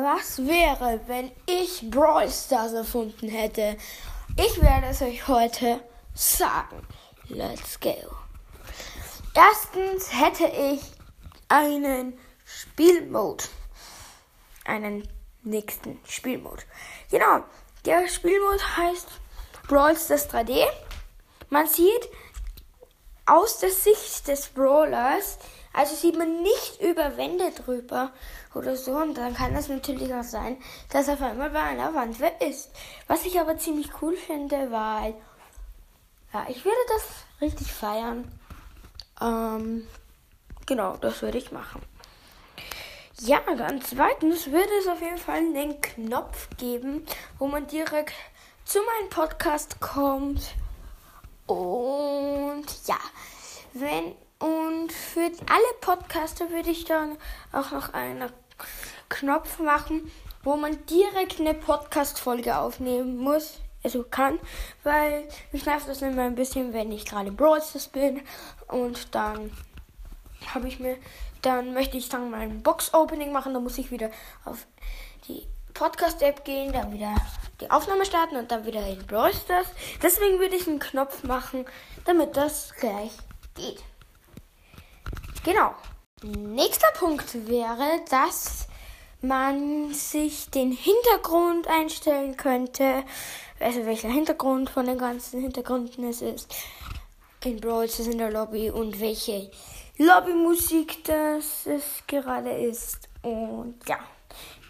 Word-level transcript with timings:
was 0.00 0.38
wäre, 0.38 1.00
wenn 1.06 1.30
ich 1.44 1.90
Brawl 1.90 2.30
Stars 2.30 2.72
erfunden 2.72 3.28
hätte? 3.28 3.76
Ich 4.36 4.62
werde 4.62 4.86
es 4.86 5.02
euch 5.02 5.28
heute 5.28 5.80
sagen. 6.14 6.86
Let's 7.28 7.78
go. 7.78 7.94
Erstens 9.34 10.10
hätte 10.12 10.46
ich 10.46 10.80
einen 11.48 12.18
Spielmode. 12.44 13.44
Einen 14.64 15.06
nächsten 15.42 16.00
Spielmode. 16.08 16.62
Genau. 17.10 17.44
Der 17.84 18.08
Spielmode 18.08 18.76
heißt 18.76 19.08
Brawl 19.68 19.96
Stars 19.96 20.30
3D. 20.30 20.64
Man 21.50 21.66
sieht 21.66 22.08
aus 23.26 23.58
der 23.58 23.70
Sicht 23.70 24.26
des 24.26 24.48
Brawlers, 24.48 25.38
also 25.72 25.94
sieht 25.94 26.18
man 26.18 26.42
nicht 26.42 26.80
über 26.80 27.16
Wände 27.16 27.50
drüber 27.50 28.12
oder 28.54 28.76
so. 28.76 28.92
Und 28.92 29.14
dann 29.16 29.34
kann 29.34 29.54
das 29.54 29.68
natürlich 29.68 30.12
auch 30.12 30.22
sein, 30.22 30.58
dass 30.90 31.08
auf 31.08 31.22
einmal 31.22 31.50
bei 31.50 31.62
einer 31.62 31.94
Wand 31.94 32.20
wer 32.20 32.40
ist. 32.40 32.70
Was 33.06 33.24
ich 33.24 33.40
aber 33.40 33.56
ziemlich 33.56 33.90
cool 34.02 34.16
finde, 34.16 34.70
weil 34.70 35.14
ja, 36.32 36.46
ich 36.48 36.64
würde 36.64 36.76
das 36.88 37.02
richtig 37.40 37.72
feiern. 37.72 38.30
Ähm, 39.20 39.86
genau, 40.66 40.96
das 40.96 41.22
würde 41.22 41.38
ich 41.38 41.52
machen. 41.52 41.82
Ja, 43.20 43.40
dann 43.56 43.80
zweitens 43.82 44.50
würde 44.50 44.72
es 44.80 44.88
auf 44.88 45.00
jeden 45.00 45.18
Fall 45.18 45.36
einen 45.36 45.80
Knopf 45.80 46.48
geben, 46.56 47.06
wo 47.38 47.46
man 47.46 47.66
direkt 47.66 48.14
zu 48.64 48.78
meinem 48.80 49.10
Podcast 49.10 49.80
kommt. 49.80 50.54
Und 51.46 52.64
ja, 52.86 52.98
wenn 53.74 54.14
und 54.42 54.92
für 54.92 55.20
alle 55.20 55.72
Podcaster 55.80 56.50
würde 56.50 56.70
ich 56.70 56.84
dann 56.84 57.16
auch 57.52 57.70
noch 57.70 57.94
einen 57.94 58.28
Knopf 59.08 59.60
machen, 59.60 60.10
wo 60.42 60.56
man 60.56 60.84
direkt 60.86 61.38
eine 61.38 61.54
Podcast-Folge 61.54 62.58
aufnehmen 62.58 63.18
muss, 63.18 63.60
also 63.84 64.02
kann, 64.02 64.40
weil 64.82 65.28
mich 65.52 65.64
nervt 65.64 65.88
das 65.88 66.02
immer 66.02 66.22
ein 66.22 66.34
bisschen, 66.34 66.72
wenn 66.72 66.90
ich 66.90 67.06
gerade 67.06 67.30
Broadstars 67.30 67.86
bin 67.86 68.20
und 68.66 69.14
dann 69.14 69.52
habe 70.52 70.66
ich 70.66 70.80
mir, 70.80 70.96
dann 71.42 71.72
möchte 71.72 71.96
ich 71.96 72.08
dann 72.08 72.30
mein 72.32 72.64
Box-Opening 72.64 73.30
machen, 73.30 73.54
dann 73.54 73.62
muss 73.62 73.78
ich 73.78 73.92
wieder 73.92 74.10
auf 74.44 74.66
die 75.28 75.46
Podcast-App 75.72 76.44
gehen, 76.44 76.72
dann 76.72 76.92
wieder 76.92 77.14
die 77.60 77.70
Aufnahme 77.70 78.04
starten 78.04 78.34
und 78.34 78.50
dann 78.50 78.66
wieder 78.66 78.84
in 78.88 79.06
Brawl. 79.06 79.30
Deswegen 80.02 80.40
würde 80.40 80.56
ich 80.56 80.66
einen 80.66 80.80
Knopf 80.80 81.22
machen, 81.22 81.64
damit 82.04 82.36
das 82.36 82.74
gleich 82.74 83.12
geht. 83.54 83.84
Genau. 85.44 85.74
Nächster 86.22 86.86
Punkt 86.94 87.48
wäre, 87.48 88.00
dass 88.08 88.68
man 89.22 89.92
sich 89.92 90.50
den 90.50 90.70
Hintergrund 90.70 91.66
einstellen 91.66 92.36
könnte. 92.36 93.02
Also 93.58 93.84
welcher 93.86 94.08
Hintergrund 94.08 94.70
von 94.70 94.86
den 94.86 94.98
ganzen 94.98 95.40
Hintergründen 95.40 96.08
es 96.08 96.22
ist. 96.22 96.54
In 97.44 97.60
Brawl 97.60 97.88
Stars 97.88 98.06
in 98.06 98.18
der 98.18 98.30
Lobby 98.30 98.70
und 98.70 99.00
welche 99.00 99.50
Lobbymusik 99.98 101.04
das 101.04 101.66
es 101.66 102.04
gerade 102.06 102.50
ist. 102.50 103.08
Und 103.22 103.80
ja. 103.88 103.98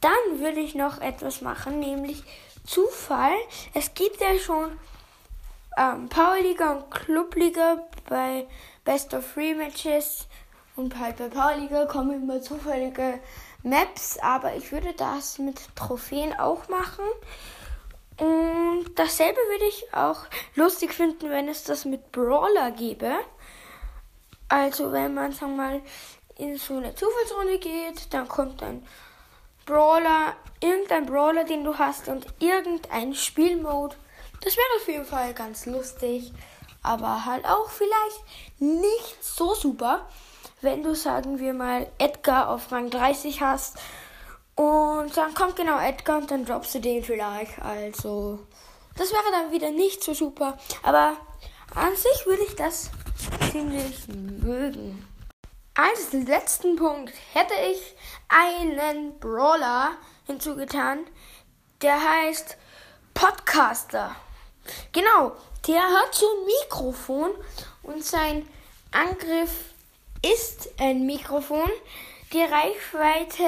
Dann 0.00 0.40
würde 0.40 0.60
ich 0.60 0.74
noch 0.74 1.00
etwas 1.00 1.42
machen, 1.42 1.78
nämlich 1.78 2.22
Zufall. 2.66 3.34
Es 3.72 3.94
gibt 3.94 4.20
ja 4.20 4.36
schon 4.38 4.78
ähm, 5.76 6.08
Powerliga 6.08 6.72
und 6.72 6.90
Clubliga 6.90 7.78
bei 8.08 8.46
Best 8.84 9.14
of 9.14 9.24
Three 9.32 9.54
Matches 9.54 10.26
und 10.76 10.98
halt 10.98 11.16
bei 11.16 11.28
Powerliga 11.28 11.86
kommen 11.86 12.22
immer 12.22 12.40
zufällige 12.40 13.18
Maps, 13.62 14.18
aber 14.18 14.54
ich 14.54 14.70
würde 14.70 14.92
das 14.92 15.38
mit 15.38 15.74
Trophäen 15.74 16.38
auch 16.38 16.68
machen. 16.68 17.04
Und 18.18 18.86
dasselbe 18.94 19.38
würde 19.50 19.64
ich 19.66 19.92
auch 19.92 20.20
lustig 20.54 20.94
finden, 20.94 21.30
wenn 21.30 21.48
es 21.48 21.64
das 21.64 21.84
mit 21.84 22.12
Brawler 22.12 22.70
gäbe. 22.70 23.12
Also 24.48 24.92
wenn 24.92 25.14
man, 25.14 25.32
sagen 25.32 25.56
wir 25.56 25.62
mal, 25.62 25.82
in 26.38 26.56
so 26.56 26.76
eine 26.76 26.94
Zufallsrunde 26.94 27.58
geht, 27.58 28.12
dann 28.12 28.28
kommt 28.28 28.62
ein 28.62 28.86
Brawler, 29.64 30.34
irgendein 30.60 31.06
Brawler, 31.06 31.44
den 31.44 31.64
du 31.64 31.76
hast 31.76 32.08
und 32.08 32.26
irgendein 32.38 33.14
Spielmode. 33.14 33.96
Das 34.42 34.56
wäre 34.56 34.66
auf 34.76 34.88
jeden 34.88 35.04
Fall 35.04 35.34
ganz 35.34 35.66
lustig, 35.66 36.32
aber 36.82 37.24
halt 37.24 37.44
auch 37.44 37.68
vielleicht 37.70 38.22
nicht 38.60 39.16
so 39.24 39.54
super 39.54 40.06
wenn 40.66 40.82
du, 40.82 40.96
sagen 40.96 41.38
wir 41.38 41.54
mal, 41.54 41.86
Edgar 41.98 42.48
auf 42.48 42.72
Rang 42.72 42.90
30 42.90 43.40
hast 43.40 43.78
und 44.56 45.16
dann 45.16 45.32
kommt 45.32 45.54
genau 45.54 45.78
Edgar 45.78 46.18
und 46.18 46.30
dann 46.30 46.44
droppst 46.44 46.74
du 46.74 46.80
den 46.80 47.04
vielleicht. 47.04 47.62
Also, 47.62 48.40
das 48.96 49.12
wäre 49.12 49.30
dann 49.30 49.52
wieder 49.52 49.70
nicht 49.70 50.02
so 50.02 50.12
super. 50.12 50.58
Aber 50.82 51.16
an 51.72 51.94
sich 51.94 52.26
würde 52.26 52.42
ich 52.42 52.56
das 52.56 52.90
ziemlich 53.52 54.08
mögen. 54.08 55.06
Als 55.74 56.12
letzten 56.12 56.74
Punkt 56.74 57.12
hätte 57.32 57.54
ich 57.70 57.94
einen 58.28 59.20
Brawler 59.20 59.92
hinzugetan, 60.26 61.06
der 61.80 62.02
heißt 62.02 62.56
Podcaster. 63.14 64.16
Genau, 64.90 65.36
der 65.68 65.82
hat 65.82 66.12
so 66.12 66.26
ein 66.26 66.46
Mikrofon 66.46 67.30
und 67.84 68.04
sein 68.04 68.48
Angriff 68.90 69.75
ist 70.32 70.70
ein 70.78 71.06
Mikrofon. 71.06 71.68
Die 72.32 72.42
Reichweite 72.42 73.44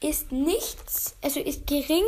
ist 0.00 0.32
nichts, 0.32 1.16
also 1.22 1.40
ist 1.40 1.66
gering, 1.66 2.04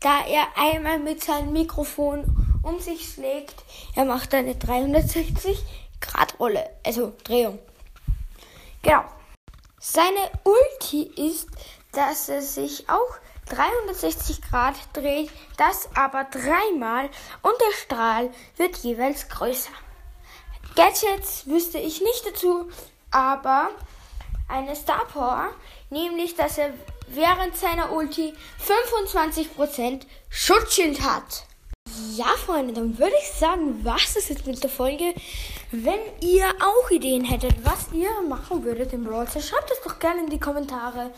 da 0.00 0.24
er 0.26 0.46
einmal 0.56 0.98
mit 0.98 1.22
seinem 1.24 1.52
Mikrofon 1.52 2.60
um 2.62 2.80
sich 2.80 3.12
schlägt. 3.12 3.54
Er 3.94 4.04
macht 4.04 4.34
eine 4.34 4.54
360 4.54 5.58
Grad 6.00 6.38
Rolle, 6.38 6.68
also 6.84 7.12
Drehung. 7.24 7.58
Genau. 8.82 9.04
Seine 9.80 10.30
Ulti 10.44 11.02
ist, 11.16 11.48
dass 11.92 12.28
er 12.28 12.42
sich 12.42 12.88
auch 12.88 13.16
360 13.46 14.42
Grad 14.42 14.74
dreht, 14.92 15.30
das 15.56 15.88
aber 15.94 16.24
dreimal 16.24 17.06
und 17.42 17.54
der 17.60 17.76
Strahl 17.76 18.30
wird 18.56 18.76
jeweils 18.78 19.28
größer. 19.28 19.72
Gadgets 20.76 21.46
wüsste 21.46 21.78
ich 21.78 22.00
nicht 22.00 22.26
dazu, 22.26 22.68
aber 23.10 23.70
eine 24.48 24.74
Star 24.74 25.04
Power, 25.06 25.50
nämlich 25.90 26.34
dass 26.34 26.58
er 26.58 26.70
während 27.08 27.56
seiner 27.56 27.92
Ulti 27.92 28.34
25% 28.66 30.02
Schutzschild 30.28 31.00
hat. 31.02 31.44
Ja, 32.16 32.26
Freunde, 32.26 32.74
dann 32.74 32.98
würde 32.98 33.14
ich 33.20 33.30
sagen, 33.30 33.80
was 33.82 34.16
ist 34.16 34.28
jetzt 34.28 34.46
mit 34.46 34.62
der 34.62 34.70
Folge? 34.70 35.14
Wenn 35.70 36.00
ihr 36.20 36.46
auch 36.60 36.90
Ideen 36.90 37.24
hättet, 37.24 37.64
was 37.64 37.92
ihr 37.92 38.10
machen 38.28 38.62
würdet 38.64 38.92
im 38.92 39.04
Brawl 39.04 39.26
schreibt 39.28 39.70
es 39.70 39.80
doch 39.82 39.98
gerne 39.98 40.20
in 40.20 40.30
die 40.30 40.40
Kommentare. 40.40 41.10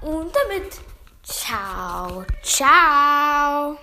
Und 0.00 0.32
damit, 0.34 0.80
ciao, 1.22 2.24
ciao. 2.42 3.76